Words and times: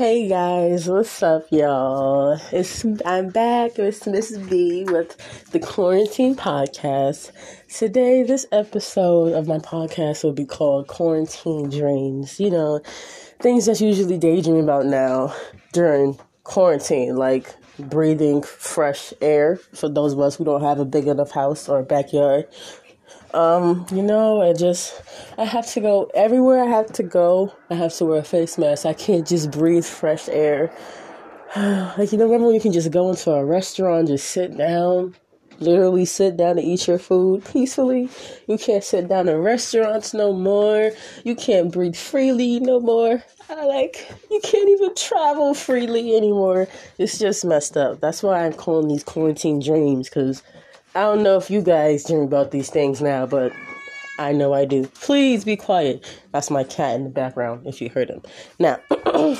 Hey 0.00 0.28
guys, 0.28 0.88
what's 0.88 1.22
up, 1.22 1.44
y'all? 1.50 2.40
It's 2.52 2.86
I'm 3.04 3.28
back. 3.28 3.78
It's 3.78 4.06
Miss 4.06 4.34
B 4.34 4.84
with 4.84 5.14
the 5.50 5.58
Quarantine 5.58 6.34
Podcast. 6.34 7.32
Today, 7.68 8.22
this 8.22 8.46
episode 8.50 9.34
of 9.34 9.46
my 9.46 9.58
podcast 9.58 10.24
will 10.24 10.32
be 10.32 10.46
called 10.46 10.86
Quarantine 10.86 11.68
Dreams. 11.68 12.40
You 12.40 12.50
know, 12.50 12.80
things 13.40 13.66
that 13.66 13.78
you 13.82 13.88
usually 13.88 14.16
daydream 14.16 14.56
about 14.64 14.86
now 14.86 15.34
during 15.74 16.18
quarantine, 16.44 17.16
like 17.16 17.54
breathing 17.78 18.42
fresh 18.42 19.12
air 19.20 19.56
for 19.74 19.90
those 19.90 20.14
of 20.14 20.20
us 20.20 20.36
who 20.36 20.46
don't 20.46 20.62
have 20.62 20.78
a 20.78 20.86
big 20.86 21.08
enough 21.08 21.32
house 21.32 21.68
or 21.68 21.82
backyard 21.82 22.46
um, 23.34 23.86
you 23.92 24.02
know, 24.02 24.42
I 24.42 24.52
just 24.52 25.00
I 25.38 25.44
have 25.44 25.66
to 25.72 25.80
go 25.80 26.10
everywhere 26.14 26.62
I 26.62 26.66
have 26.66 26.92
to 26.94 27.02
go. 27.02 27.52
I 27.70 27.74
have 27.74 27.94
to 27.94 28.04
wear 28.04 28.18
a 28.18 28.24
face 28.24 28.58
mask. 28.58 28.86
I 28.86 28.92
can't 28.92 29.26
just 29.26 29.50
breathe 29.50 29.84
fresh 29.84 30.28
air. 30.28 30.72
like 31.56 32.12
you 32.12 32.18
know, 32.18 32.24
remember 32.24 32.46
when 32.46 32.54
you 32.54 32.60
can 32.60 32.72
just 32.72 32.90
go 32.90 33.10
into 33.10 33.30
a 33.30 33.44
restaurant, 33.44 34.08
just 34.08 34.30
sit 34.30 34.56
down, 34.56 35.14
literally 35.60 36.04
sit 36.04 36.36
down 36.36 36.58
and 36.58 36.66
eat 36.66 36.88
your 36.88 36.98
food 36.98 37.44
peacefully. 37.44 38.08
You 38.48 38.58
can't 38.58 38.82
sit 38.82 39.08
down 39.08 39.28
in 39.28 39.36
restaurants 39.38 40.12
no 40.12 40.32
more. 40.32 40.90
You 41.24 41.36
can't 41.36 41.72
breathe 41.72 41.96
freely 41.96 42.58
no 42.58 42.80
more. 42.80 43.22
I 43.48 43.64
like 43.64 44.12
you 44.30 44.40
can't 44.42 44.68
even 44.68 44.94
travel 44.96 45.54
freely 45.54 46.16
anymore. 46.16 46.66
It's 46.98 47.18
just 47.18 47.44
messed 47.44 47.76
up. 47.76 48.00
That's 48.00 48.22
why 48.22 48.44
I'm 48.44 48.54
calling 48.54 48.88
these 48.88 49.04
quarantine 49.04 49.60
dreams 49.60 50.08
because 50.08 50.42
I 50.94 51.02
don't 51.02 51.22
know 51.22 51.36
if 51.36 51.50
you 51.50 51.62
guys 51.62 52.04
dream 52.04 52.22
about 52.22 52.50
these 52.50 52.68
things 52.68 53.00
now, 53.00 53.24
but 53.24 53.52
I 54.18 54.32
know 54.32 54.52
I 54.52 54.64
do. 54.64 54.86
Please 54.86 55.44
be 55.44 55.56
quiet. 55.56 56.04
That's 56.32 56.50
my 56.50 56.64
cat 56.64 56.96
in 56.96 57.04
the 57.04 57.10
background 57.10 57.66
if 57.66 57.80
you 57.80 57.88
heard 57.90 58.10
him. 58.10 58.22
Now, 58.58 58.80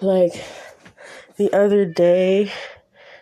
like 0.00 0.42
the 1.36 1.52
other 1.52 1.84
day, 1.84 2.50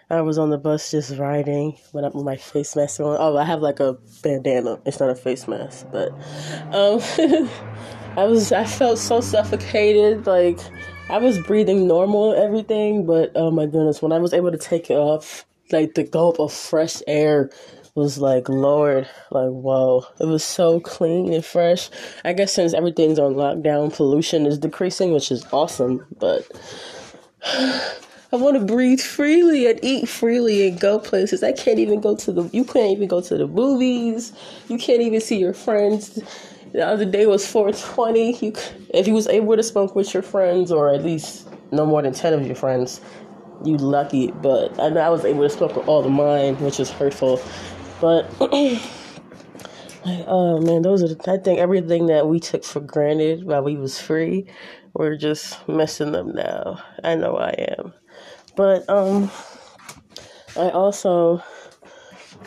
I 0.08 0.20
was 0.20 0.38
on 0.38 0.50
the 0.50 0.56
bus 0.56 0.92
just 0.92 1.18
riding, 1.18 1.76
went 1.92 2.06
up 2.06 2.14
with 2.14 2.24
my 2.24 2.36
face 2.36 2.76
mask 2.76 3.00
on. 3.00 3.16
Oh, 3.18 3.36
I 3.36 3.44
have 3.44 3.60
like 3.60 3.80
a 3.80 3.98
bandana. 4.22 4.78
It's 4.86 5.00
not 5.00 5.10
a 5.10 5.16
face 5.16 5.48
mask, 5.48 5.88
but 5.90 6.12
um, 6.72 7.00
I 8.16 8.24
was 8.24 8.52
I 8.52 8.64
felt 8.64 8.98
so 8.98 9.20
suffocated. 9.20 10.28
Like 10.28 10.60
I 11.08 11.18
was 11.18 11.40
breathing 11.40 11.88
normal, 11.88 12.34
everything, 12.34 13.04
but 13.04 13.32
oh 13.34 13.50
my 13.50 13.66
goodness, 13.66 14.00
when 14.00 14.12
I 14.12 14.18
was 14.18 14.32
able 14.32 14.52
to 14.52 14.58
take 14.58 14.90
it 14.90 14.96
off 14.96 15.44
like 15.72 15.94
the 15.94 16.04
gulp 16.04 16.38
of 16.38 16.52
fresh 16.52 17.02
air 17.06 17.50
was 17.94 18.18
like 18.18 18.48
lord 18.48 19.08
like 19.30 19.50
whoa. 19.50 20.04
It 20.20 20.26
was 20.26 20.44
so 20.44 20.80
clean 20.80 21.32
and 21.32 21.44
fresh. 21.44 21.90
I 22.24 22.32
guess 22.32 22.52
since 22.52 22.74
everything's 22.74 23.18
on 23.18 23.34
lockdown 23.34 23.94
pollution 23.94 24.46
is 24.46 24.58
decreasing 24.58 25.12
which 25.12 25.30
is 25.30 25.46
awesome 25.52 26.04
but 26.18 26.44
i 27.46 28.36
want 28.36 28.58
to 28.58 28.64
breathe 28.64 29.00
freely 29.00 29.66
and 29.70 29.78
eat 29.82 30.08
freely 30.08 30.66
and 30.66 30.80
go 30.80 30.98
places. 30.98 31.42
I 31.42 31.52
can't 31.52 31.78
even 31.78 32.00
go 32.00 32.16
to 32.16 32.32
the 32.32 32.50
you 32.52 32.64
can't 32.64 32.90
even 32.90 33.08
go 33.08 33.20
to 33.20 33.36
the 33.36 33.46
movies. 33.46 34.32
You 34.68 34.78
can't 34.78 35.02
even 35.02 35.20
see 35.20 35.38
your 35.38 35.54
friends. 35.54 36.18
The 36.72 36.84
other 36.84 37.04
day 37.04 37.26
was 37.26 37.46
420 37.46 38.38
you 38.44 38.52
if 38.92 39.06
you 39.06 39.14
was 39.14 39.28
able 39.28 39.54
to 39.56 39.62
smoke 39.62 39.94
with 39.94 40.12
your 40.12 40.24
friends 40.24 40.72
or 40.72 40.92
at 40.92 41.04
least 41.04 41.48
no 41.70 41.86
more 41.86 42.02
than 42.02 42.12
10 42.12 42.32
of 42.32 42.46
your 42.46 42.56
friends 42.56 43.00
you 43.66 43.76
lucky. 43.76 44.30
But 44.30 44.78
I 44.78 44.86
I 44.86 45.08
was 45.08 45.24
able 45.24 45.42
to 45.42 45.50
smoke 45.50 45.86
all 45.88 46.02
the 46.02 46.10
mine, 46.10 46.56
which 46.56 46.80
is 46.80 46.90
hurtful. 46.90 47.40
But 48.00 48.28
like, 48.40 50.24
oh 50.26 50.60
man, 50.60 50.82
those 50.82 51.02
are 51.02 51.08
the, 51.08 51.30
I 51.30 51.38
think 51.38 51.58
everything 51.58 52.06
that 52.06 52.26
we 52.28 52.40
took 52.40 52.64
for 52.64 52.80
granted 52.80 53.44
while 53.44 53.62
we 53.62 53.76
was 53.76 54.00
free, 54.00 54.46
we're 54.92 55.16
just 55.16 55.66
messing 55.68 56.12
them 56.12 56.32
now. 56.34 56.82
I 57.02 57.14
know 57.14 57.36
I 57.36 57.54
am. 57.78 57.92
But 58.56 58.88
um, 58.88 59.30
I 60.56 60.70
also 60.70 61.42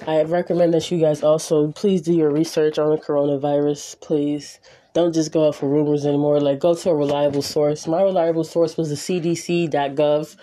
I 0.06 0.22
recommend 0.24 0.74
that 0.74 0.90
you 0.92 1.00
guys 1.00 1.24
also 1.24 1.72
please 1.72 2.02
do 2.02 2.14
your 2.14 2.32
research 2.32 2.78
on 2.78 2.92
the 2.92 2.98
coronavirus, 2.98 4.00
please 4.02 4.60
don't 4.98 5.14
just 5.14 5.32
go 5.32 5.48
off 5.48 5.58
for 5.58 5.70
rumors 5.70 6.08
anymore. 6.08 6.40
Like, 6.40 6.58
go 6.58 6.74
to 6.74 6.90
a 6.90 6.96
reliable 6.96 7.44
source. 7.44 7.86
My 7.86 8.02
reliable 8.02 8.44
source 8.44 8.78
was 8.78 8.90
the 8.90 8.96
CDC.gov 8.96 10.36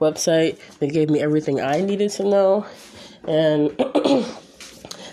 website. 0.00 0.58
They 0.78 0.88
gave 0.88 1.10
me 1.10 1.20
everything 1.20 1.60
I 1.60 1.82
needed 1.82 2.10
to 2.12 2.24
know. 2.24 2.66
And 3.24 3.76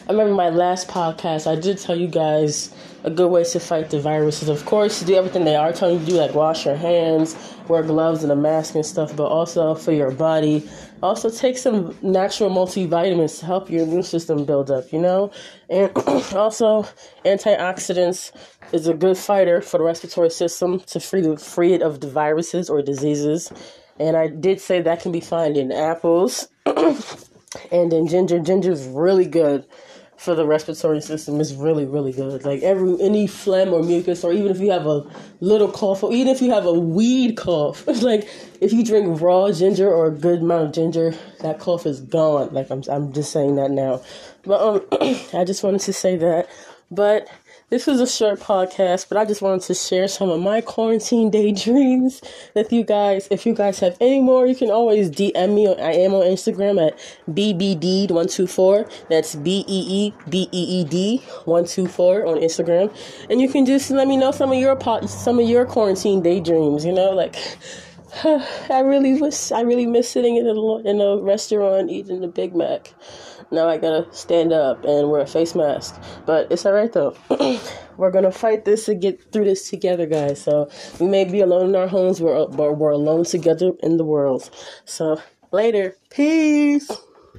I 0.07 0.11
remember 0.11 0.35
my 0.35 0.49
last 0.49 0.87
podcast, 0.87 1.47
I 1.47 1.59
did 1.59 1.79
tell 1.79 1.95
you 1.95 2.07
guys 2.07 2.71
a 3.03 3.09
good 3.09 3.31
way 3.31 3.43
to 3.43 3.59
fight 3.59 3.89
the 3.89 3.99
viruses. 3.99 4.49
Of 4.49 4.63
course, 4.63 5.01
do 5.01 5.15
everything 5.15 5.45
they 5.45 5.55
are 5.55 5.73
telling 5.73 5.95
you 5.95 6.05
to 6.05 6.11
do, 6.11 6.17
like 6.17 6.35
wash 6.35 6.67
your 6.67 6.75
hands, 6.75 7.35
wear 7.67 7.81
gloves 7.81 8.21
and 8.21 8.31
a 8.31 8.35
mask 8.35 8.75
and 8.75 8.85
stuff, 8.85 9.15
but 9.15 9.25
also 9.25 9.73
for 9.73 9.91
your 9.91 10.11
body. 10.11 10.69
Also, 11.01 11.31
take 11.31 11.57
some 11.57 11.97
natural 12.03 12.51
multivitamins 12.51 13.39
to 13.39 13.47
help 13.47 13.67
your 13.71 13.81
immune 13.81 14.03
system 14.03 14.45
build 14.45 14.69
up, 14.69 14.93
you 14.93 14.99
know? 14.99 15.31
And 15.71 15.89
also, 16.35 16.87
antioxidants 17.25 18.31
is 18.73 18.87
a 18.87 18.93
good 18.93 19.17
fighter 19.17 19.59
for 19.59 19.79
the 19.79 19.85
respiratory 19.85 20.29
system 20.29 20.81
to 20.81 20.99
free, 20.99 21.35
free 21.37 21.73
it 21.73 21.81
of 21.81 22.01
the 22.01 22.11
viruses 22.11 22.69
or 22.69 22.83
diseases. 22.83 23.51
And 23.99 24.15
I 24.15 24.27
did 24.27 24.61
say 24.61 24.83
that 24.83 25.01
can 25.01 25.11
be 25.11 25.21
found 25.21 25.57
in 25.57 25.71
apples 25.71 26.47
and 26.67 27.91
in 27.91 28.07
ginger. 28.07 28.37
Ginger 28.37 28.71
is 28.71 28.85
really 28.85 29.25
good 29.25 29.65
for 30.17 30.35
the 30.35 30.45
respiratory 30.45 31.01
system 31.01 31.39
is 31.39 31.53
really 31.55 31.85
really 31.85 32.11
good. 32.11 32.45
Like 32.45 32.61
every 32.63 32.99
any 33.01 33.27
phlegm 33.27 33.73
or 33.73 33.83
mucus, 33.83 34.23
or 34.23 34.33
even 34.33 34.51
if 34.51 34.59
you 34.59 34.71
have 34.71 34.85
a 34.85 35.05
little 35.39 35.71
cough, 35.71 36.03
or 36.03 36.13
even 36.13 36.27
if 36.33 36.41
you 36.41 36.51
have 36.51 36.65
a 36.65 36.73
weed 36.73 37.37
cough, 37.37 37.85
like 38.01 38.27
if 38.61 38.73
you 38.73 38.83
drink 38.83 39.21
raw 39.21 39.51
ginger 39.51 39.91
or 39.91 40.07
a 40.07 40.11
good 40.11 40.41
amount 40.41 40.67
of 40.67 40.73
ginger, 40.73 41.13
that 41.41 41.59
cough 41.59 41.85
is 41.85 42.01
gone. 42.01 42.53
Like 42.53 42.69
I'm 42.69 42.83
I'm 42.89 43.13
just 43.13 43.31
saying 43.31 43.55
that 43.55 43.71
now, 43.71 44.01
but 44.43 44.61
um, 44.61 44.85
I 45.33 45.43
just 45.45 45.63
wanted 45.63 45.81
to 45.81 45.93
say 45.93 46.15
that. 46.17 46.49
But 46.91 47.27
this 47.69 47.87
was 47.87 47.99
a 47.99 48.05
short 48.05 48.39
podcast, 48.39 49.09
but 49.09 49.17
I 49.17 49.25
just 49.25 49.41
wanted 49.41 49.61
to 49.63 49.73
share 49.73 50.07
some 50.07 50.29
of 50.29 50.39
my 50.39 50.61
quarantine 50.61 51.31
daydreams 51.31 52.21
with 52.55 52.71
you 52.71 52.83
guys. 52.83 53.27
If 53.31 53.45
you 53.45 53.55
guys 53.55 53.79
have 53.79 53.97
any 53.99 54.21
more, 54.21 54.45
you 54.45 54.55
can 54.55 54.69
always 54.69 55.09
DM 55.09 55.55
me. 55.55 55.67
I 55.67 55.93
am 55.93 56.13
on 56.13 56.23
Instagram 56.23 56.85
at 56.85 56.97
BBD124. 57.29 59.07
That's 59.09 59.35
B 59.35 59.65
E 59.67 59.85
E 59.89 60.13
B 60.29 60.47
E 60.51 60.81
E 60.81 60.83
D 60.83 61.17
124 61.45 62.27
on 62.27 62.37
Instagram. 62.37 62.95
And 63.31 63.41
you 63.41 63.49
can 63.49 63.65
just 63.65 63.89
let 63.89 64.07
me 64.07 64.15
know 64.15 64.31
some 64.31 64.51
of 64.51 64.59
your 64.59 64.79
some 65.07 65.39
of 65.39 65.49
your 65.49 65.65
quarantine 65.65 66.21
daydreams, 66.21 66.85
you 66.85 66.93
know, 66.93 67.09
like 67.09 67.35
I 68.23 68.79
really 68.79 69.19
was 69.19 69.51
I 69.51 69.61
really 69.61 69.85
miss 69.85 70.09
sitting 70.09 70.37
in 70.37 70.47
a 70.47 70.77
in 70.87 71.01
a 71.01 71.17
restaurant 71.17 71.89
eating 71.89 72.23
a 72.23 72.27
Big 72.27 72.55
Mac. 72.55 72.93
Now 73.51 73.67
I 73.67 73.77
gotta 73.77 74.07
stand 74.13 74.53
up 74.53 74.85
and 74.85 75.09
wear 75.09 75.21
a 75.21 75.27
face 75.27 75.53
mask. 75.53 76.01
But 76.25 76.51
it's 76.51 76.65
alright 76.65 76.93
though. 76.93 77.15
we're 77.97 78.11
gonna 78.11 78.31
fight 78.31 78.63
this 78.63 78.87
and 78.87 79.01
get 79.01 79.31
through 79.31 79.45
this 79.45 79.69
together, 79.69 80.05
guys. 80.05 80.41
So 80.41 80.69
we 80.99 81.07
may 81.07 81.25
be 81.25 81.41
alone 81.41 81.69
in 81.69 81.75
our 81.75 81.87
homes, 81.87 82.19
but 82.19 82.51
we're, 82.51 82.71
we're 82.71 82.91
alone 82.91 83.25
together 83.25 83.71
in 83.83 83.97
the 83.97 84.05
world. 84.05 84.49
So 84.85 85.21
later. 85.51 85.95
Peace. 86.09 86.89